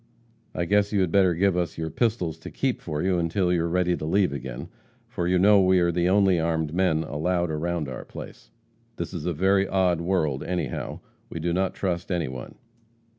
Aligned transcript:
I 0.55 0.65
guess 0.65 0.91
you 0.91 1.01
had 1.01 1.11
better 1.11 1.35
give 1.35 1.55
us 1.55 1.77
your 1.77 1.91
pistols 1.91 2.39
to 2.39 2.49
keep 2.49 2.81
for 2.81 3.03
you 3.03 3.19
until 3.19 3.53
you 3.53 3.61
are 3.63 3.69
ready 3.69 3.95
to 3.95 4.03
leave 4.03 4.33
again, 4.33 4.67
for 5.07 5.27
you 5.27 5.37
know 5.37 5.61
we 5.61 5.79
are 5.79 5.91
the 5.91 6.09
only 6.09 6.39
armed 6.39 6.73
men 6.73 7.03
allowed 7.03 7.51
around 7.51 7.87
our 7.87 8.03
place. 8.03 8.49
This 8.95 9.13
is 9.13 9.27
a 9.27 9.31
very 9.33 9.67
odd 9.67 10.01
world 10.01 10.43
anyhow. 10.43 11.01
We 11.29 11.39
do 11.39 11.53
not 11.53 11.75
trust 11.75 12.11
anyone.' 12.11 12.55